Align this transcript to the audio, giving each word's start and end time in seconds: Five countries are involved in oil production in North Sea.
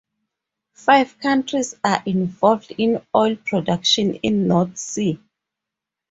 Five 0.73 1.19
countries 1.19 1.75
are 1.83 2.01
involved 2.07 2.73
in 2.75 3.05
oil 3.13 3.35
production 3.35 4.15
in 4.15 4.47
North 4.47 4.75
Sea. 4.75 5.19